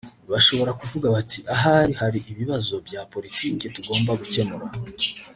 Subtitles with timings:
[0.31, 4.65] bashobora kuvuga bati ahari hari ibibazo bya politiki tugomba gukemura